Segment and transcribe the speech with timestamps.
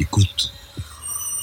[0.00, 0.50] Écoute.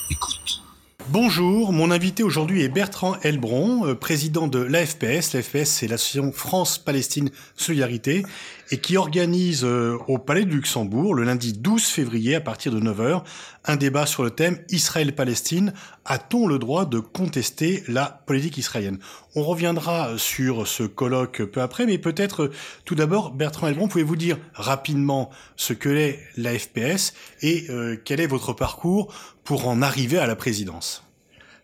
[0.09, 0.63] Écoute.
[1.09, 5.33] Bonjour, mon invité aujourd'hui est Bertrand Elbron, euh, président de l'AFPS.
[5.33, 8.23] L'AFPS, c'est l'association France-Palestine Solidarité,
[8.71, 12.79] et qui organise euh, au Palais de Luxembourg, le lundi 12 février, à partir de
[12.79, 13.23] 9h,
[13.65, 15.73] un débat sur le thème Israël-Palestine.
[16.05, 18.99] A-t-on le droit de contester la politique israélienne?
[19.35, 22.51] On reviendra sur ce colloque peu après, mais peut-être euh,
[22.85, 27.67] tout d'abord, Bertrand Elbron, pouvez-vous dire rapidement ce que est l'AFPS et
[28.05, 29.13] quel est votre parcours
[29.43, 31.07] pour en arriver à la présidence?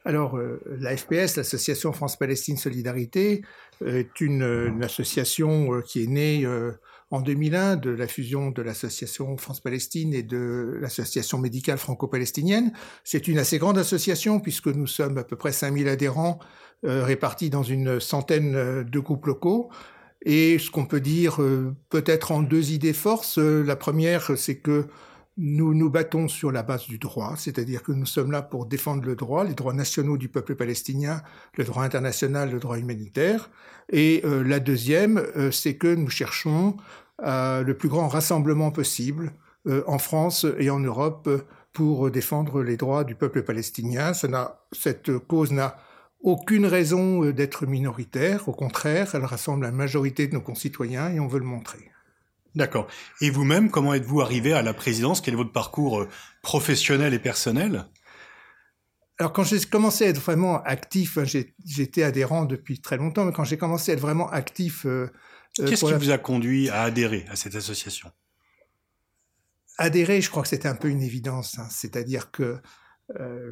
[0.05, 3.41] Alors, euh, la FPS, l'Association France-Palestine Solidarité,
[3.85, 6.71] est une, association euh, qui est née euh,
[7.13, 12.73] en 2001 de la fusion de l'Association France-Palestine et de l'Association médicale franco-palestinienne.
[13.03, 16.39] C'est une assez grande association puisque nous sommes à peu près 5000 adhérents
[16.81, 19.69] répartis dans une centaine de groupes locaux.
[20.25, 21.39] Et ce qu'on peut dire
[21.89, 23.37] peut-être en deux idées forces.
[23.37, 24.87] La première, c'est que
[25.37, 29.03] nous nous battons sur la base du droit, c'est-à-dire que nous sommes là pour défendre
[29.03, 31.23] le droit, les droits nationaux du peuple palestinien,
[31.55, 33.49] le droit international, le droit humanitaire.
[33.91, 39.33] Et euh, la deuxième, euh, c'est que nous cherchons euh, le plus grand rassemblement possible
[39.87, 41.29] en France et en Europe
[41.73, 44.13] pour défendre les droits du peuple palestinien.
[44.71, 45.77] cette cause n'a
[46.21, 51.27] aucune raison d'être minoritaire, au contraire, elle rassemble la majorité de nos concitoyens et on
[51.27, 51.91] veut le montrer.
[52.55, 52.87] D'accord.
[53.19, 55.21] Et vous-même, comment êtes-vous arrivé à la présidence?
[55.21, 56.09] Quel est votre parcours euh,
[56.43, 57.85] professionnel et personnel?
[59.19, 61.25] Alors quand j'ai commencé à être vraiment actif, hein,
[61.65, 64.85] j'étais adhérent depuis très longtemps, mais quand j'ai commencé à être vraiment actif...
[65.59, 68.11] Euh, euh, Qu'est-ce qui vous a conduit à adhérer à cette association?
[69.77, 71.57] Adhérer, je crois que c'était un peu une évidence.
[71.59, 71.67] Hein.
[71.69, 72.59] C'est-à-dire que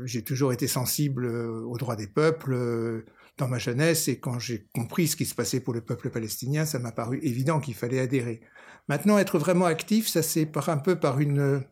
[0.05, 3.03] j'ai toujours été sensible aux droits des peuples
[3.37, 6.65] dans ma jeunesse, et quand j'ai compris ce qui se passait pour le peuple palestinien,
[6.65, 8.41] ça m'a paru évident qu'il fallait adhérer.
[8.87, 11.63] Maintenant, être vraiment actif, ça c'est par un peu par une,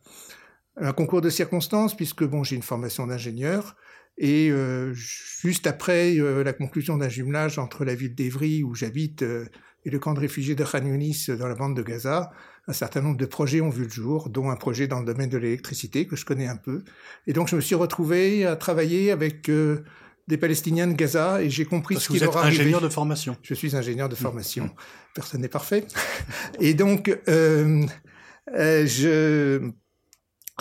[0.77, 3.75] un concours de circonstances, puisque bon, j'ai une formation d'ingénieur.
[4.17, 9.23] Et euh, juste après euh, la conclusion d'un jumelage entre la ville d'Evry, où j'habite,
[9.23, 9.45] euh,
[9.89, 12.29] et le camp de réfugiés de Khan Yunis dans la bande de Gaza,
[12.67, 15.29] un certain nombre de projets ont vu le jour, dont un projet dans le domaine
[15.29, 16.83] de l'électricité que je connais un peu.
[17.25, 19.49] Et donc je me suis retrouvé à travailler avec
[20.29, 22.61] des Palestiniens de Gaza et j'ai compris ce qui leur arrivait.
[22.61, 23.35] ingénieur de formation.
[23.41, 24.65] Je suis ingénieur de formation.
[24.65, 24.73] Mmh.
[25.15, 25.87] Personne n'est parfait.
[26.59, 27.83] et donc, euh,
[28.55, 29.71] euh, je,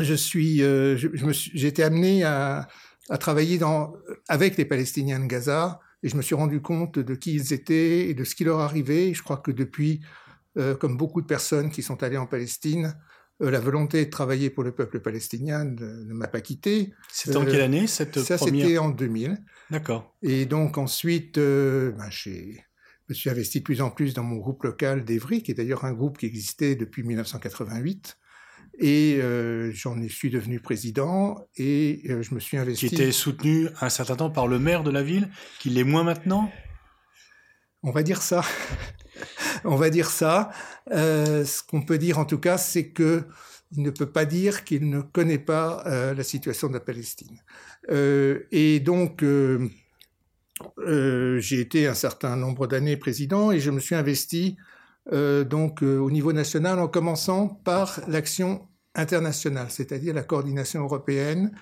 [0.01, 2.67] je suis, euh, je, me j'ai été amené à,
[3.11, 3.93] à travailler dans,
[4.27, 8.09] avec les Palestiniens de Gaza et je me suis rendu compte de qui ils étaient
[8.09, 9.15] et de ce qui leur arrivait.
[9.15, 10.01] Je crois que depuis,
[10.81, 12.95] comme beaucoup de personnes qui sont allées en Palestine,
[13.41, 16.93] euh, la volonté de travailler pour le peuple palestinien ne, m'a pas quitté.
[17.13, 19.39] C'était en quelle année cette Ça, c'était en 2000.
[19.71, 20.15] D'accord.
[20.23, 22.31] Et donc ensuite, euh, ben, je
[23.09, 25.85] me suis investi de plus en plus dans mon groupe local d'Evry, qui est d'ailleurs
[25.85, 28.19] un groupe qui existait depuis 1988.
[28.79, 32.89] Et euh, j'en suis devenu président et je me suis investi.
[32.89, 35.29] Qui était soutenu un certain temps par le maire de la ville,
[35.59, 36.51] qui l'est moins maintenant?
[37.83, 38.43] On va dire ça.
[39.65, 40.51] on va dire ça.
[40.91, 43.25] Euh, ce qu'on peut dire en tout cas, c'est que
[43.73, 47.43] il ne peut pas dire qu'il ne connaît pas euh, la situation de la Palestine.
[47.91, 49.23] Euh, et donc,
[50.87, 54.57] j'ai été un certain nombre d'années président et je me suis investi
[55.11, 58.68] donc au niveau national en commençant par l'action
[58.99, 61.53] internationale, c'est-à-dire la coordination européenne,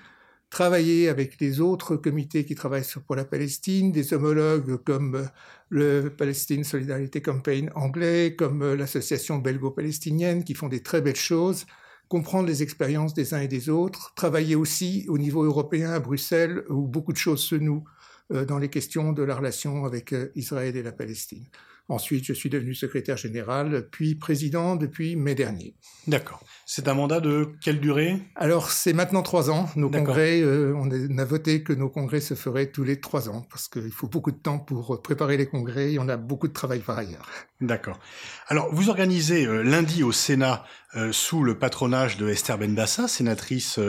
[0.49, 5.25] travailler avec les autres comités qui travaillent pour la Palestine, des homologues comme euh,
[5.69, 11.65] le Palestine Solidarity Campaign anglais, comme euh, l'association belgo-palestinienne qui font des très belles choses,
[12.07, 16.63] comprendre les expériences des uns et des autres, travailler aussi au niveau européen à Bruxelles
[16.69, 17.83] où beaucoup de choses se nouent
[18.31, 21.45] euh, dans les questions de la relation avec Israël et la Palestine.
[21.89, 25.75] Ensuite, je suis devenu secrétaire général, puis président depuis mai dernier.
[26.05, 26.43] D'accord.
[26.69, 28.17] C'est un mandat de quelle durée?
[28.35, 29.69] Alors, c'est maintenant trois ans.
[29.77, 33.47] Nos congrès, euh, on, a, voté que nos congrès se feraient tous les trois ans,
[33.49, 36.53] parce qu'il faut beaucoup de temps pour préparer les congrès et on a beaucoup de
[36.53, 37.29] travail par ailleurs.
[37.61, 37.97] D'accord.
[38.49, 40.65] Alors, vous organisez euh, lundi au Sénat,
[40.97, 43.79] euh, sous le patronage de Esther Benbassa, sénatrice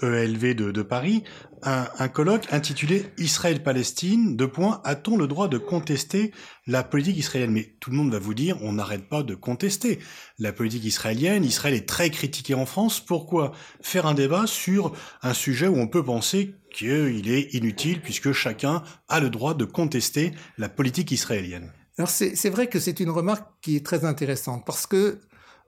[0.00, 1.24] ELV e de, de Paris,
[1.62, 6.32] un, un, colloque intitulé Israël-Palestine, deux points, a-t-on le droit de contester
[6.66, 7.52] la politique israélienne?
[7.52, 10.00] Mais tout le monde va vous dire, on n'arrête pas de contester
[10.38, 11.44] la politique israélienne.
[11.44, 13.00] Israël est très critiqué en France.
[13.00, 13.50] Pourquoi
[13.80, 14.92] faire un débat sur
[15.22, 19.64] un sujet où on peut penser qu'il est inutile puisque chacun a le droit de
[19.64, 21.72] contester la politique israélienne?
[21.98, 25.20] Alors c'est vrai que c'est une remarque qui est très intéressante parce que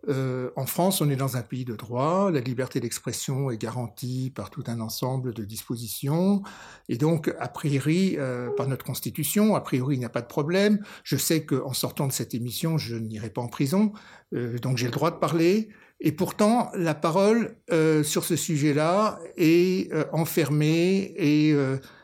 [0.09, 4.33] Euh, en France, on est dans un pays de droit, la liberté d'expression est garantie
[4.35, 6.43] par tout un ensemble de dispositions,
[6.89, 10.27] et donc, a priori, euh, par notre Constitution, a priori, il n'y a pas de
[10.27, 10.81] problème.
[11.05, 13.93] Je sais qu'en sortant de cette émission, je n'irai pas en prison,
[14.35, 15.69] euh, donc j'ai le droit de parler.
[16.01, 17.57] Et pourtant, la parole
[18.03, 21.55] sur ce sujet-là est enfermée et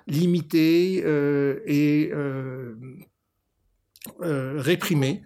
[0.06, 1.05] limitée
[1.67, 2.12] et
[4.23, 5.23] réprimée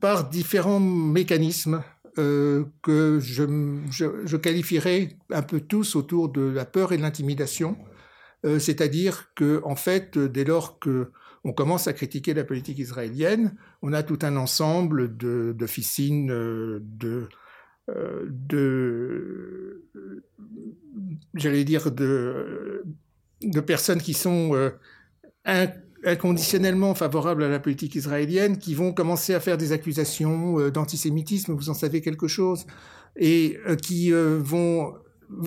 [0.00, 1.82] par différents mécanismes
[2.18, 3.44] euh, que je,
[3.90, 7.76] je, qualifierais un peu tous autour de la peur et de l'intimidation.
[8.44, 11.12] Euh, c'est-à-dire que, en fait, dès lors que
[11.44, 17.28] on commence à critiquer la politique israélienne, on a tout un ensemble d'officines, euh, de,
[18.28, 19.84] de,
[21.34, 22.84] j'allais dire, de,
[23.42, 24.70] de personnes qui sont
[26.04, 31.52] inconditionnellement favorables à la politique israélienne qui vont commencer à faire des accusations euh, d'antisémitisme,
[31.52, 32.66] vous en savez quelque chose,
[33.16, 34.94] et euh, qui euh, vont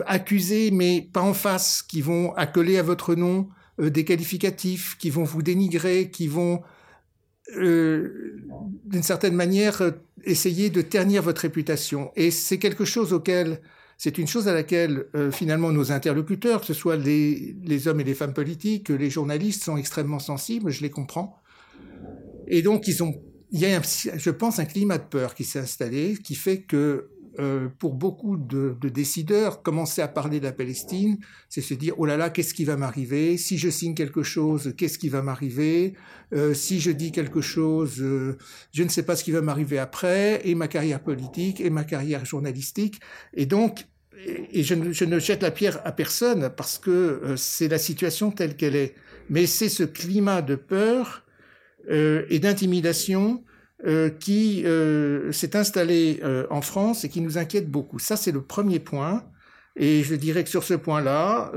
[0.06, 5.24] accuser, mais pas en face, qui vont accoler à votre nom des qualificatifs, qui vont
[5.24, 6.62] vous dénigrer, qui vont,
[7.58, 9.82] d'une certaine manière,
[10.24, 12.12] essayer de ternir votre réputation.
[12.16, 13.60] Et c'est quelque chose auquel
[13.98, 18.04] c'est une chose à laquelle euh, finalement nos interlocuteurs, que ce soit les, hommes et
[18.04, 21.42] les femmes politiques, les journalistes, sont extrêmement sensibles, je les comprends.
[22.48, 23.13] Et donc ils ont,
[23.51, 27.10] il y a, je pense, un climat de peur qui s'est installé, qui fait que
[27.40, 31.18] euh, pour beaucoup de, décideurs, commencer à parler de la Palestine,
[31.50, 33.38] c'est se dire oh là là, qu'est-ce qui va m'arriver?
[33.38, 35.94] Si je signe quelque chose, qu'est-ce qui va m'arriver?
[36.34, 40.42] Euh, Si je dis quelque chose, je ne sais pas ce qui va m'arriver après,
[40.48, 43.00] et ma carrière politique, et ma carrière journalistique.
[43.34, 43.86] Et donc,
[44.26, 48.56] et je ne, jette la pierre à personne parce que euh, c'est la situation telle
[48.56, 48.96] qu'elle est.
[49.30, 51.26] Mais c'est ce climat de peur
[51.90, 53.44] euh, et d'intimidation
[53.86, 54.66] euh, qui
[55.32, 58.00] s'est installé en France et qui nous inquiète beaucoup.
[58.00, 59.24] Ça, c'est le premier point.
[59.76, 61.52] Et je dirais que sur ce point-là,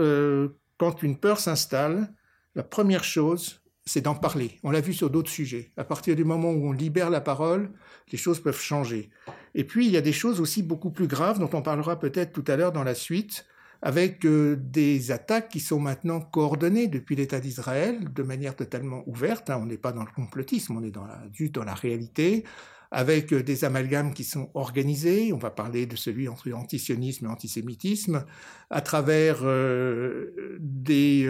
[0.78, 2.12] quand une peur s'installe,
[2.54, 4.58] la première chose, c'est d'en parler.
[4.64, 5.70] On l'a vu sur d'autres sujets.
[5.76, 7.70] À partir du moment où on libère la parole,
[8.10, 9.10] les choses peuvent changer.
[9.54, 12.32] Et puis, il y a des choses aussi beaucoup plus graves dont on parlera peut-être
[12.32, 13.46] tout à l'heure dans la suite,
[13.82, 19.50] avec euh, des attaques qui sont maintenant coordonnées depuis l'État d'Israël de manière totalement ouverte.
[19.50, 19.58] Hein.
[19.62, 22.44] On n'est pas dans le complotisme, on est dans la, dans la réalité,
[22.90, 25.32] avec euh, des amalgames qui sont organisés.
[25.32, 28.24] On va parler de celui entre antisionisme et antisémitisme,
[28.70, 31.28] à travers euh, des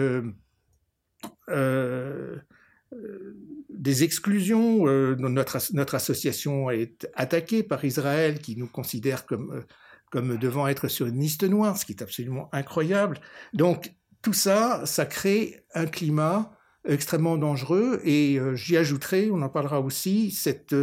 [4.03, 4.85] exclusions.
[5.17, 9.63] Notre association est attaquée par Israël, qui nous considère comme,
[10.11, 13.19] comme devant être sur une liste noire, ce qui est absolument incroyable.
[13.53, 16.51] Donc, tout ça, ça crée un climat
[16.87, 18.01] extrêmement dangereux.
[18.03, 20.75] Et j'y ajouterai, on en parlera aussi, cette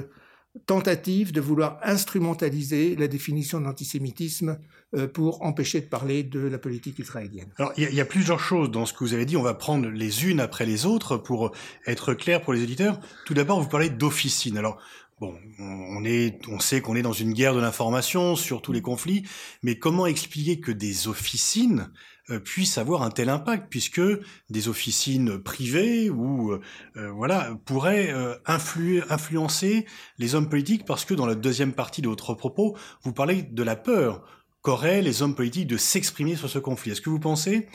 [0.67, 4.59] tentative de vouloir instrumentaliser la définition d'antisémitisme
[4.95, 7.49] euh, pour empêcher de parler de la politique israélienne.
[7.59, 9.37] Alors, il y, a plusieurs choses dans ce que vous avez dit.
[9.37, 11.53] On va prendre les unes après les autres pour
[11.87, 13.01] être clair pour les éditeurs.
[13.27, 14.57] Tout d'abord, vous parlez d'officine.
[14.57, 14.81] Alors,
[15.21, 18.83] bon, on est, on sait qu'on est dans une guerre de l'information sur tous les
[18.83, 19.25] conflits,
[19.63, 21.91] mais comment expliquer que des officines
[22.31, 24.01] euh, puissent avoir un tel impact, puisque
[24.49, 26.61] des officines privées ou euh,
[26.97, 28.15] euh, voilà pourraient
[28.47, 29.87] influencer
[30.19, 33.63] les hommes politiques, parce que dans la deuxième partie de votre propos, vous parlez de
[33.63, 34.27] la peur
[34.63, 36.93] qu'auraient les hommes politiques de s'exprimer sur ce conflit.
[36.93, 37.69] Est-ce que vous pensez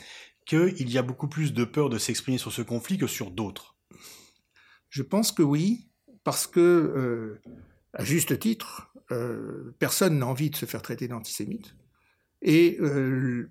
[0.46, 3.76] qu'il y a beaucoup plus de peur de s'exprimer sur ce conflit que sur d'autres?
[4.88, 5.89] Je pense que oui,
[6.30, 7.40] parce que,
[7.92, 8.92] à juste titre,
[9.80, 11.74] personne n'a envie de se faire traiter d'antisémite.
[12.40, 13.50] Et euh,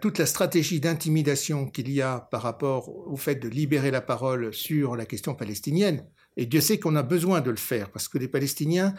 [0.00, 4.52] toute la stratégie d'intimidation qu'il y a par rapport au fait de libérer la parole
[4.52, 6.04] sur la question palestinienne,
[6.36, 8.92] et Dieu sait qu'on a besoin de le faire, parce que les Palestiniens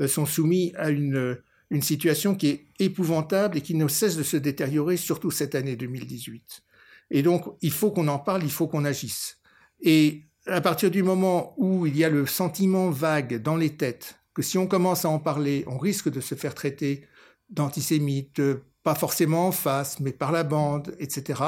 [0.00, 1.38] euh, sont soumis à une,
[1.70, 5.76] une situation qui est épouvantable et qui ne cesse de se détériorer, surtout cette année
[5.76, 6.64] 2018.
[7.12, 9.38] Et donc, il faut qu'on en parle, il faut qu'on agisse.
[9.80, 14.18] Et à partir du moment où il y a le sentiment vague dans les têtes
[14.34, 17.06] que si on commence à en parler, on risque de se faire traiter
[17.50, 18.42] d'antisémite,
[18.82, 21.40] pas forcément en face, mais par la bande, etc.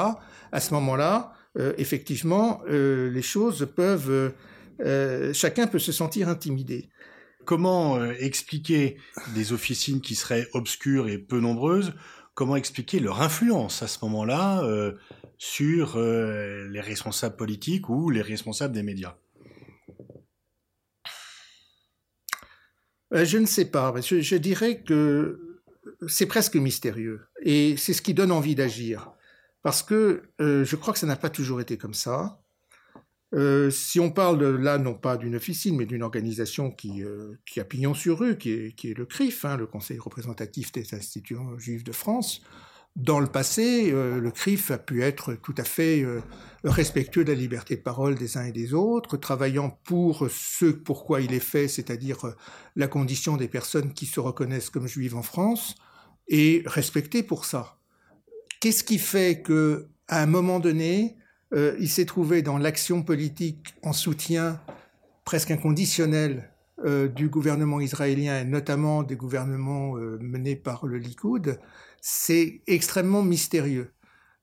[0.51, 4.33] À ce moment-là, euh, effectivement, euh, les choses peuvent,
[4.81, 6.89] euh, chacun peut se sentir intimidé.
[7.45, 8.97] Comment expliquer
[9.33, 11.93] des officines qui seraient obscures et peu nombreuses
[12.33, 14.61] Comment expliquer leur influence à ce moment-là
[15.37, 19.17] sur les responsables politiques ou les responsables des médias?
[23.11, 23.93] Je ne sais pas.
[24.01, 25.47] je dirais que
[26.07, 27.21] c'est presque mystérieux.
[27.41, 29.11] Et c'est ce qui donne envie d'agir.
[29.63, 32.41] Parce que euh, je crois que ça n'a pas toujours été comme ça.
[33.33, 37.59] Euh, si on parle là, non pas d'une officine, mais d'une organisation qui, euh, qui
[37.59, 40.93] a pignon sur rue, qui est, qui est le CRIF, hein, le Conseil représentatif des
[40.93, 42.41] institutions juives de France,
[42.97, 46.19] dans le passé, euh, le CRIF a pu être tout à fait euh,
[46.63, 51.21] respectueux de la liberté de parole des uns et des autres, travaillant pour ce pourquoi
[51.21, 52.35] il est fait, c'est-à-dire euh,
[52.75, 55.75] la condition des personnes qui se reconnaissent comme juives en France,
[56.27, 57.77] et respecté pour ça.
[58.59, 61.15] Qu'est-ce qui fait que, à un moment donné,
[61.53, 64.59] il s'est trouvé dans l'action politique en soutien
[65.23, 66.51] presque inconditionnel
[66.85, 71.59] du gouvernement israélien, et notamment des gouvernements euh, menés par le Likoud,
[72.01, 73.91] c'est extrêmement mystérieux.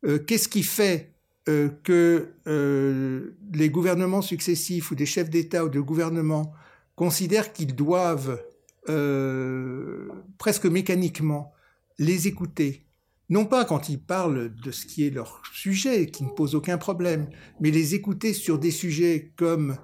[0.04, 1.12] Euh, Qu'est-ce qui fait
[1.48, 6.52] euh, que euh, les gouvernements successifs ou des chefs d'État ou de gouvernement
[6.96, 8.42] considèrent qu'ils doivent
[8.88, 11.52] euh, presque mécaniquement
[11.98, 12.84] les écouter
[13.30, 16.78] non pas quand ils parlent de ce qui est leur sujet, qui ne pose aucun
[16.78, 17.28] problème,
[17.60, 19.76] mais les écouter sur des sujets comme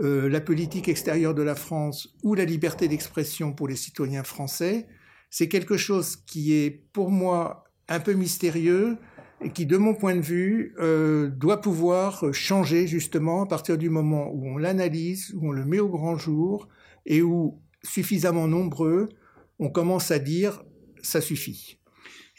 [0.00, 4.86] euh, la politique extérieure de la France ou la liberté d'expression pour les citoyens français,
[5.30, 8.96] c'est quelque chose qui est pour moi un peu mystérieux
[9.42, 13.90] et qui, de mon point de vue, euh, doit pouvoir changer justement à partir du
[13.90, 16.68] moment où on l'analyse, où on le met au grand jour
[17.06, 19.08] et où suffisamment nombreux,
[19.58, 20.62] on commence à dire
[21.02, 21.77] ça suffit.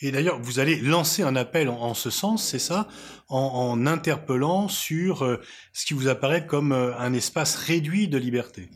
[0.01, 2.87] Et d'ailleurs, vous allez lancer un appel en, ce sens, c'est ça,
[3.27, 5.37] en, interpellant sur euh,
[5.73, 8.69] ce qui vous apparaît comme euh, un espace réduit de liberté.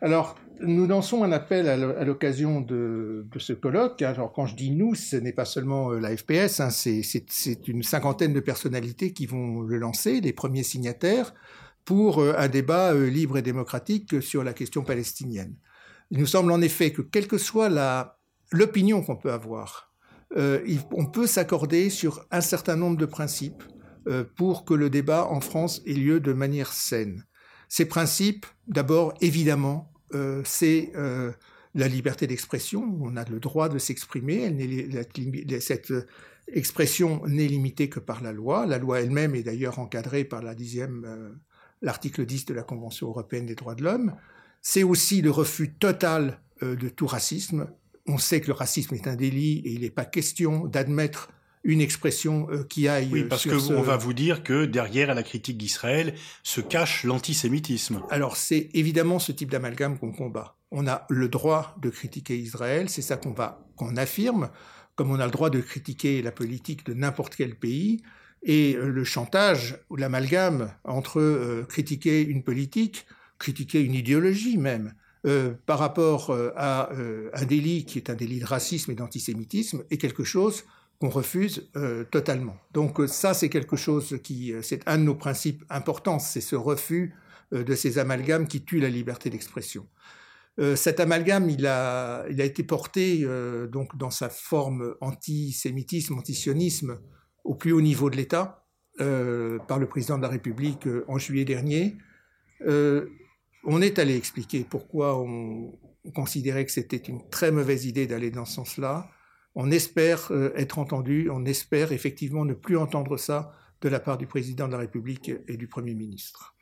[0.00, 4.02] Alors, nous lançons un appel à l'occasion de, de, ce colloque.
[4.02, 7.82] Alors, quand je dis nous, ce n'est pas seulement euh, la FPS, hein, c'est une
[7.82, 11.34] cinquantaine de personnalités qui vont le lancer, les premiers signataires,
[11.84, 15.56] pour un débat libre et démocratique sur la question palestinienne.
[16.10, 17.68] Il nous semble en effet que, quelle que soit
[18.52, 19.89] l'opinion qu'on peut avoir,
[20.36, 23.64] euh, on peut s'accorder sur un certain nombre de principes
[24.06, 27.24] euh, pour que le débat en France ait lieu de manière saine.
[27.68, 30.92] Ces principes, d'abord, évidemment, euh, c'est
[31.74, 32.98] la liberté d'expression.
[33.00, 34.52] On a le droit de s'exprimer.
[35.60, 35.92] Cette
[36.52, 38.66] expression n'est limitée que par la loi.
[38.66, 43.76] La loi elle-même est d'ailleurs encadrée par l'article 10 de la Convention européenne des droits
[43.76, 44.16] de l'homme.
[44.62, 47.68] C'est aussi le refus total de tout racisme,
[48.10, 51.30] on sait que le racisme est un délit et il n'est pas question d'admettre
[51.62, 53.10] une expression euh, qui aille.
[53.12, 53.72] Oui, parce sur que ce...
[53.72, 58.02] on va vous dire que derrière la critique d'Israël se cache l'antisémitisme.
[58.10, 60.56] Alors c'est évidemment ce type d'amalgame qu'on combat.
[60.70, 64.50] On a le droit de critiquer Israël, c'est ça qu'on va qu'on affirme,
[64.94, 68.02] comme on a le droit de critiquer la politique de n'importe quel pays.
[68.42, 73.06] Et euh, le chantage ou l'amalgame entre euh, critiquer une politique,
[73.38, 74.94] critiquer une idéologie même,
[75.26, 78.94] euh, par rapport euh, à euh, un délit qui est un délit de racisme et
[78.94, 80.64] d'antisémitisme est quelque chose
[80.98, 81.70] qu'on refuse
[82.10, 82.58] totalement.
[82.72, 87.14] Donc ça, c'est quelque chose qui, c'est un de nos principes importants, c'est ce refus
[87.52, 89.86] de ces amalgames qui tuent la liberté d'expression.
[90.74, 93.26] cet amalgame, il a, a été porté
[93.72, 96.98] donc dans sa forme antisémitisme, antisionisme
[97.44, 98.66] au plus haut niveau de l'État
[98.98, 101.96] par le président de la République en juillet dernier
[103.64, 105.72] on est allé expliquer pourquoi on,
[106.14, 109.10] considérait que c'était une très mauvaise idée d'aller dans ce sens-là.
[109.54, 113.52] On espère euh, être entendu, on espère effectivement ne plus entendre ça
[113.82, 116.54] de la part du président de la République et du Premier ministre.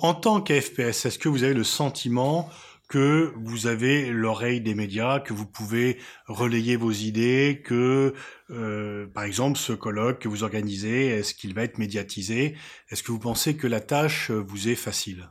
[0.00, 2.48] En tant qu'AFPS, est-ce que vous avez le sentiment
[2.88, 8.14] que vous avez l'oreille des médias, que vous pouvez relayer vos idées, que,
[8.50, 12.54] euh, par exemple, ce colloque que vous organisez, est-ce qu'il va être médiatisé?
[12.90, 15.28] Est-ce que vous pensez que la tâche vous est facile?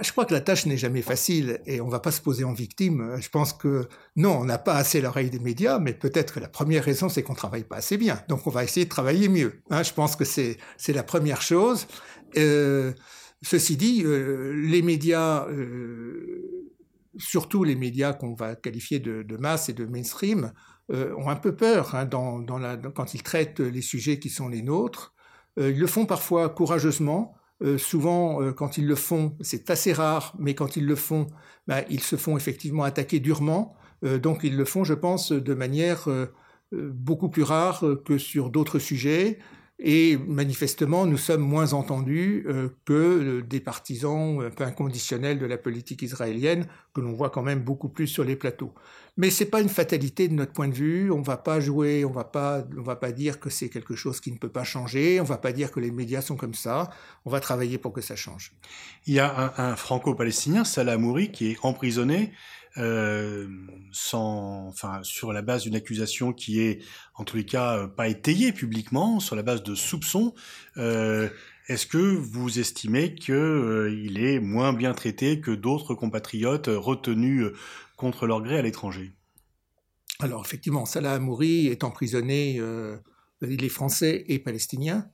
[0.00, 2.44] Je crois que la tâche n'est jamais facile et on ne va pas se poser
[2.44, 3.16] en victime.
[3.20, 3.86] Je pense que
[4.16, 7.22] non, on n'a pas assez l'oreille des médias, mais peut-être que la première raison, c'est
[7.22, 8.22] qu'on travaille pas assez bien.
[8.28, 9.60] Donc on va essayer de travailler mieux.
[9.70, 11.86] Hein, je pense que c'est la première chose.
[12.38, 12.92] Euh,
[13.42, 16.72] ceci dit, euh, les médias, euh,
[17.18, 20.52] surtout les médias qu'on va qualifier de, masse et de mainstream,
[20.90, 22.06] ont un peu peur hein,
[22.94, 25.14] quand ils traitent les sujets qui sont les nôtres.
[25.56, 27.34] Ils le font parfois courageusement.
[27.62, 31.28] Euh, souvent, euh, quand ils le font, c'est assez rare, mais quand ils le font,
[31.66, 33.76] bah, ils se font effectivement attaquer durement.
[34.04, 36.08] Euh, donc, ils le font, je pense, de manière
[36.72, 39.38] beaucoup plus rare que sur d'autres sujets.
[39.80, 45.58] Et manifestement, nous sommes moins entendus euh, que des partisans un peu inconditionnels de la
[45.58, 48.72] politique israélienne, que l'on voit quand même beaucoup plus sur les plateaux.
[49.16, 51.10] Mais c'est pas une fatalité de notre point de vue.
[51.10, 54.30] On va pas jouer, on va pas, va pas dire que c'est quelque chose qui
[54.30, 55.20] ne peut pas changer.
[55.20, 56.90] On va pas dire que les médias sont comme ça.
[57.24, 58.52] On va travailler pour que ça change.
[59.06, 62.32] Il y a un, un franco-palestinien, Salah Amouri, qui est emprisonné
[62.76, 66.82] enfin, sur la base d'une accusation qui est,
[67.14, 70.34] en tous les cas, pas étayée publiquement, sur la base de soupçons.
[70.76, 77.46] Est-ce que vous estimez qu'il est moins bien traité que d'autres compatriotes retenus
[77.96, 79.12] contre leur gré à l'étranger?
[80.20, 82.60] Alors effectivement, Salah Amouri est emprisonné,
[83.40, 85.08] il est français et palestinien,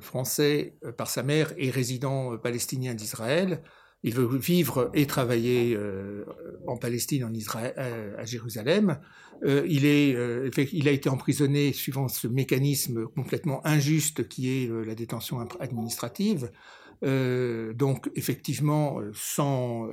[0.00, 3.62] français par sa mère et résident palestinien d'Israël.
[4.02, 6.24] Il veut vivre et travailler euh,
[6.66, 8.98] en Palestine, en Israël, euh, à Jérusalem.
[9.44, 10.16] Euh, il, est,
[10.72, 16.50] il a été emprisonné suivant ce mécanisme complètement injuste qui est la détention administrative.
[17.02, 19.88] donc effectivement, sans,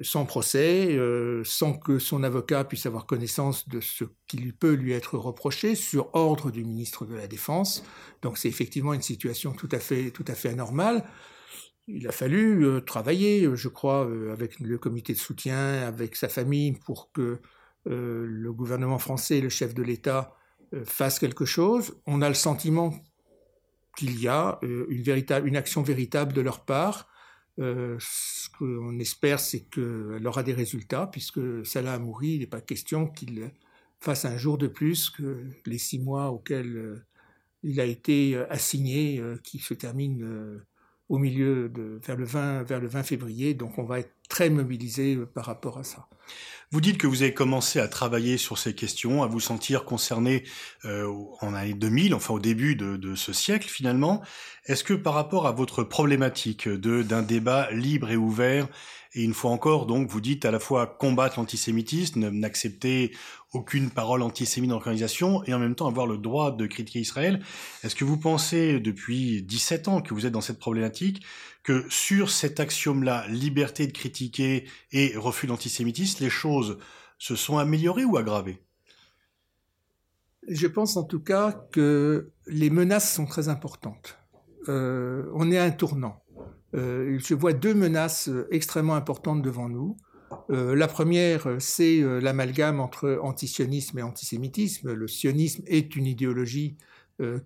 [0.00, 0.98] sans procès,
[1.44, 6.08] sans que son avocat puisse avoir connaissance de ce qui peut lui être reproché sur
[6.14, 7.84] ordre du ministre de la Défense.
[8.22, 11.04] Donc c'est effectivement une situation tout à fait, tout à fait anormale
[11.92, 16.16] il a fallu euh, travailler, euh, je crois, euh, avec le comité de soutien, avec
[16.16, 17.38] sa famille, pour que
[17.86, 20.34] le gouvernement français, le chef de l'État,
[20.84, 21.98] fasse quelque chose.
[22.06, 22.92] On a le sentiment
[23.96, 27.08] qu'il y a une, action véritable de leur part.
[27.56, 33.06] ce qu'on espère, c'est qu'elle aura des résultats, puisque Salah Amouri, il n'est pas question
[33.06, 33.50] qu'il
[33.98, 37.02] fasse un jour de plus que les six mois auxquels
[37.62, 40.60] il a été assigné, qui se terminent
[41.10, 43.52] au milieu de vers le 20 vers le 20 février.
[43.52, 46.06] Donc on va être très mobilisé euh, par rapport à ça.
[46.70, 50.44] Vous dites que vous avez commencé à travailler sur ces questions, à vous sentir concerné
[50.84, 54.22] euh, en année 2000, enfin au début de, de ce siècle finalement.
[54.66, 58.68] Est-ce que par rapport à votre problématique de d'un débat libre et ouvert
[59.12, 63.12] et une fois encore, donc, vous dites à la fois combattre l'antisémitisme, n'accepter
[63.52, 67.42] aucune parole antisémite dans et en même temps avoir le droit de critiquer Israël.
[67.82, 71.24] Est-ce que vous pensez, depuis 17 ans que vous êtes dans cette problématique,
[71.64, 76.78] que sur cet axiome-là, liberté de critiquer et refus d'antisémitisme, les choses
[77.18, 78.62] se sont améliorées ou aggravées?
[80.48, 84.18] Je pense en tout cas que les menaces sont très importantes.
[84.68, 86.22] Euh, on est à un tournant.
[86.74, 89.96] Euh, je vois deux menaces euh, extrêmement importantes devant nous.
[90.50, 94.92] Euh, la première, c'est l'amalgame entre antisionisme et antisémitisme.
[94.92, 96.76] Le sionisme est une idéologie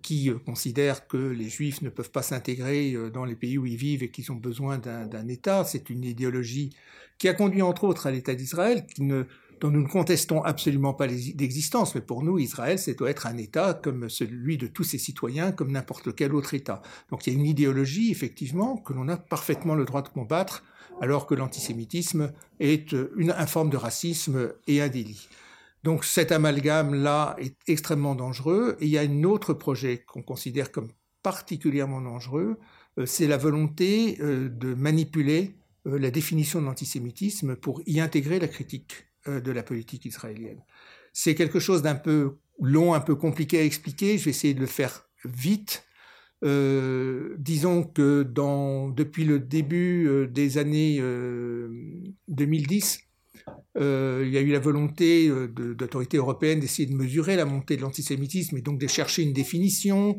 [0.01, 4.03] qui considère que les juifs ne peuvent pas s'intégrer dans les pays où ils vivent
[4.03, 5.65] et qu'ils ont besoin d'un État.
[5.65, 6.73] C'est une idéologie
[7.17, 9.25] qui a conduit entre autres à l'État d'Israël, qui ne
[9.59, 13.37] dont nous ne contestons absolument pas l'existence, mais pour nous, Israël, c'est doit être un
[13.37, 16.81] État comme celui de tous ses citoyens, comme n'importe quel autre État.
[17.09, 20.63] Donc il y a une idéologie, effectivement, que l'on a parfaitement le droit de combattre,
[21.01, 25.27] alors que l'antisémitisme est une, forme de racisme et un délit.
[25.83, 28.77] Donc cet amalgame-là est extrêmement dangereux.
[28.79, 30.89] Et il y a un autre projet qu'on considère comme
[31.21, 32.57] particulièrement dangereux,
[32.97, 35.55] euh, c'est la volonté euh, de manipuler
[35.87, 40.61] euh, la définition de l'antisémitisme pour y intégrer la critique euh, de la politique israélienne.
[41.13, 44.17] C'est quelque chose d'un peu long, un peu compliqué à expliquer.
[44.17, 45.83] Je vais essayer de le faire vite.
[46.43, 50.99] Euh, disons que dans, depuis le début euh, des années
[52.27, 52.99] 2010,
[53.77, 58.57] il y a eu la volonté d'autorités européennes d'essayer de mesurer la montée de l'antisémitisme
[58.57, 60.17] et donc de chercher une définition.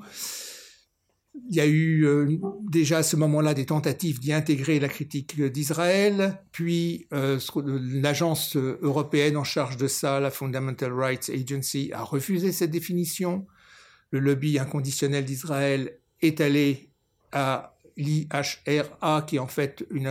[1.49, 5.41] Il y a eu euh, déjà à ce moment-là des tentatives d'y intégrer la critique
[5.41, 12.53] d'Israël, puis euh, l'agence européenne en charge de ça, la Fundamental Rights Agency, a refusé
[12.53, 13.47] cette définition.
[14.11, 16.91] Le lobby inconditionnel d'Israël est allé
[17.33, 20.07] à l'IHRA, qui est en fait une,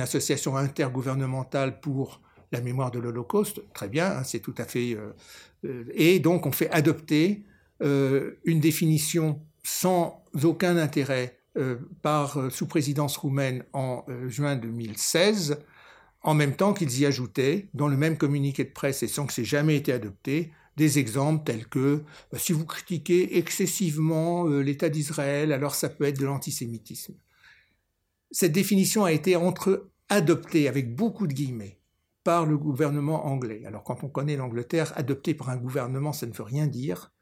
[0.00, 3.62] association intergouvernementale pour la mémoire de l'Holocauste.
[3.72, 4.96] Très bien, hein, c'est tout à fait...
[4.96, 7.44] Euh, et donc on fait adopter
[7.80, 15.58] une définition sans aucun intérêt euh, par euh, sous présidence roumaine en euh, juin 2016,
[16.22, 19.34] en même temps qu'ils y ajoutaient, dans le même communiqué de presse et sans que
[19.34, 22.04] c'est jamais été adopté, des exemples tels que
[22.38, 27.14] si vous critiquez excessivement l'État d'Israël, alors ça peut être de l'antisémitisme.
[28.30, 31.82] Cette définition a été entre adoptée avec beaucoup de guillemets
[32.24, 33.64] par le gouvernement anglais.
[33.66, 37.12] Alors quand on connaît l'Angleterre, adoptée par un gouvernement, ça ne veut rien dire.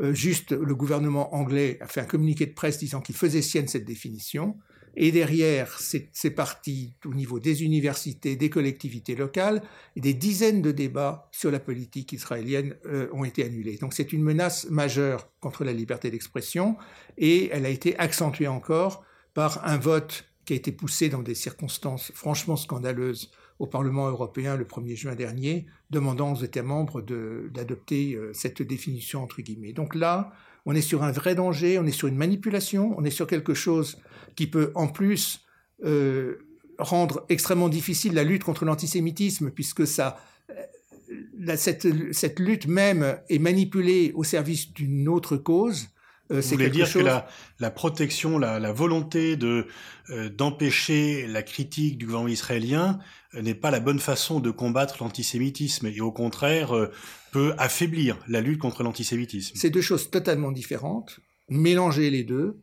[0.00, 3.68] Euh, juste le gouvernement anglais a fait un communiqué de presse disant qu'il faisait sienne
[3.68, 4.56] cette définition.
[4.96, 9.62] Et derrière, c'est parti au niveau des universités, des collectivités locales,
[9.94, 13.76] et des dizaines de débats sur la politique israélienne euh, ont été annulés.
[13.76, 16.76] Donc c'est une menace majeure contre la liberté d'expression,
[17.18, 21.36] et elle a été accentuée encore par un vote qui a été poussé dans des
[21.36, 23.30] circonstances franchement scandaleuses
[23.60, 29.22] au Parlement européen le 1er juin dernier, demandant aux États membres d'adopter euh, cette définition
[29.22, 29.74] entre guillemets.
[29.74, 30.32] Donc là,
[30.64, 33.52] on est sur un vrai danger, on est sur une manipulation, on est sur quelque
[33.52, 33.98] chose
[34.34, 35.44] qui peut en plus
[35.84, 36.38] euh,
[36.78, 40.16] rendre extrêmement difficile la lutte contre l'antisémitisme, puisque ça,
[41.56, 45.88] cette, cette, lutte même est manipulée au service d'une autre cause.
[46.30, 47.02] Euh, Vous voulez dire chose...
[47.02, 49.66] que la, la, protection, la, la volonté de
[50.10, 52.98] euh, d'empêcher la critique du gouvernement israélien
[53.34, 56.90] euh, n'est pas la bonne façon de combattre l'antisémitisme et au contraire euh,
[57.32, 59.56] peut affaiblir la lutte contre l'antisémitisme.
[59.56, 61.20] C'est deux choses totalement différentes.
[61.48, 62.60] Mélanger les deux,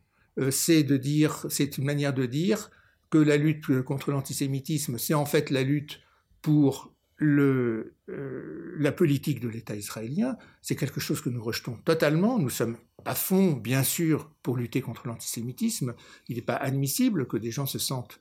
[0.50, 2.70] c'est de dire, c'est une manière de dire
[3.10, 6.00] que la lutte contre l'antisémitisme, c'est en fait la lutte
[6.42, 12.38] pour euh, la politique de l'État israélien, c'est quelque chose que nous rejetons totalement.
[12.38, 15.94] Nous sommes à fond, bien sûr, pour lutter contre l'antisémitisme.
[16.28, 18.20] Il n'est pas admissible que des gens se sentent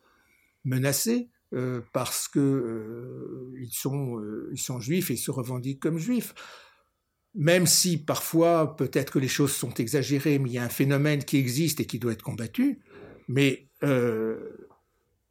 [0.65, 4.19] menacés euh, parce que euh, sont,
[4.55, 6.33] sont juifs et se revendiquent comme juifs.
[7.35, 11.23] Même si parfois, peut-être que les choses sont exagérées, mais il y a un phénomène
[11.23, 12.79] qui existe et qui doit être combattu.
[13.27, 13.69] Mais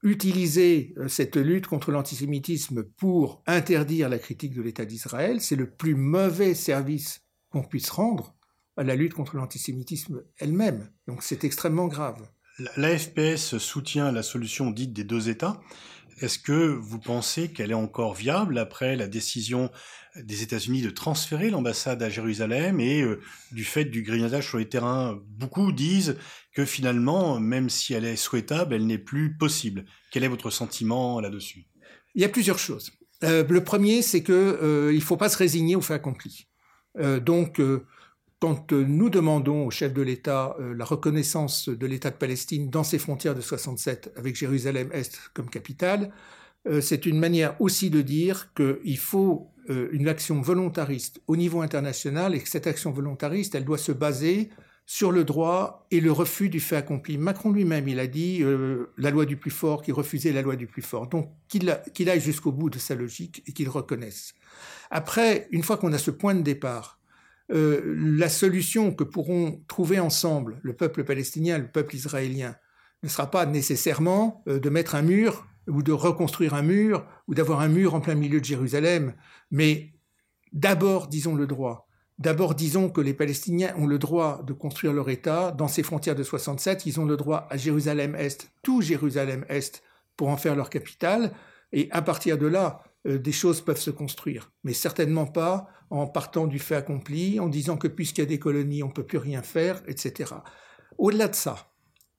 [0.07, 5.69] utiliser euh, cette lutte contre l'antisémitisme pour interdire la critique de l'État d'Israël, c'est le
[5.69, 8.35] plus mauvais service qu'on puisse rendre
[8.77, 10.91] à la lutte contre l'antisémitisme elle-même.
[11.09, 12.29] Donc c'est extrêmement grave.
[12.77, 15.61] La FPS soutient la solution dite des deux États.
[16.21, 19.71] Est-ce que vous pensez qu'elle est encore viable après la décision
[20.17, 23.21] des États-Unis de transférer l'ambassade à Jérusalem et euh,
[23.53, 25.19] du fait du grignotage sur les terrains?
[25.27, 26.17] Beaucoup disent
[26.55, 29.85] que finalement, même si elle est souhaitable, elle n'est plus possible.
[30.11, 31.67] Quel est votre sentiment là-dessus?
[32.15, 32.93] Il y a plusieurs choses.
[33.25, 36.47] Euh, le premier, c'est que euh, il faut pas se résigner au fait accompli.
[36.99, 37.61] Euh, donc,
[38.41, 42.85] quand nous demandons au chef de l'État euh, la reconnaissance de l'État de Palestine dans
[42.85, 46.13] ses frontières de 67 avec Jérusalem-Est comme capitale,
[46.67, 51.61] euh, c'est une manière aussi de dire qu'il faut euh, une action volontariste au niveau
[51.61, 54.51] international et que cette action volontariste, elle doit se baser
[54.85, 57.19] sur le droit et le refus du fait accompli.
[57.19, 60.55] Macron lui-même, il a dit euh, la loi du plus fort, qui refusait la loi
[60.55, 61.09] du plus fort.
[61.09, 64.35] Donc qu'il qu aille jusqu'au bout de sa logique et qu'il reconnaisse.
[64.91, 66.96] Après, une fois qu'on a ce point de départ,
[67.53, 67.81] euh,
[68.19, 72.57] la solution que pourront trouver ensemble le peuple palestinien, le peuple israélien,
[73.03, 77.35] ne sera pas nécessairement euh, de mettre un mur ou de reconstruire un mur ou
[77.35, 79.15] d'avoir un mur en plein milieu de Jérusalem,
[79.51, 79.93] mais
[80.53, 81.89] d'abord, disons le droit.
[82.19, 86.15] D'abord, disons que les Palestiniens ont le droit de construire leur État dans ces frontières
[86.15, 86.87] de 67.
[86.87, 89.83] Ils ont le droit à Jérusalem-Est, tout Jérusalem-Est,
[90.17, 91.33] pour en faire leur capitale.
[91.73, 96.07] Et à partir de là, euh, des choses peuvent se construire, mais certainement pas en
[96.07, 99.07] partant du fait accompli, en disant que puisqu'il y a des colonies, on ne peut
[99.07, 100.35] plus rien faire, etc.
[100.99, 101.73] Au-delà de ça,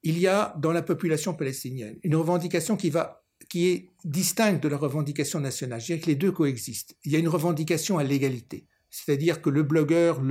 [0.03, 4.67] il y a dans la population palestinienne une revendication qui va qui est distincte de
[4.67, 5.79] la revendication nationale.
[5.79, 6.95] Je dirais que les deux coexistent.
[7.05, 10.21] Il y a une revendication à l'égalité, c'est-à-dire que le blogueur,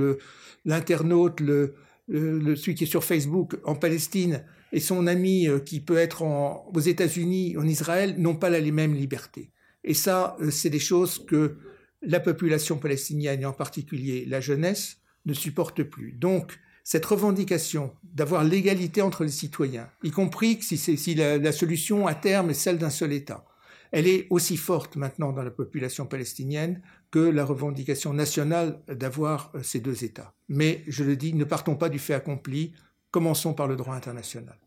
[0.65, 1.75] l'internaute, le,
[2.09, 6.79] celui qui est sur Facebook en Palestine et son ami euh, qui peut être aux
[6.79, 9.51] États-Unis, en Israël, n'ont pas les mêmes libertés.
[9.83, 11.57] Et ça, euh, c'est des choses que
[12.01, 16.13] la population palestinienne, et en particulier la jeunesse, ne supporte plus.
[16.13, 22.15] Donc, cette revendication d'avoir l'égalité entre les citoyens, y compris si, la, la, solution à
[22.15, 23.45] terme est celle d'un seul État,
[23.91, 26.81] elle est aussi forte maintenant dans la population palestinienne
[27.11, 30.33] que la revendication nationale d'avoir euh, ces deux États.
[30.49, 32.73] Mais, je le dis, ne partons pas du fait accompli,
[33.11, 34.57] commençons par le droit international.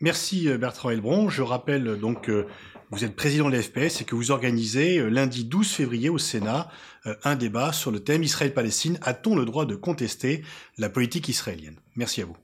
[0.00, 1.28] Merci euh, Bertrand Elbron.
[1.28, 2.46] Je rappelle donc que
[2.94, 6.70] vous êtes président de l'FPS et que vous organisez euh, lundi 12 février au Sénat
[7.06, 8.98] euh, un débat sur le thème Israël-Palestine.
[9.02, 10.44] A-t-on le droit de contester
[10.78, 11.74] la politique israélienne?
[11.96, 12.36] Merci à vous.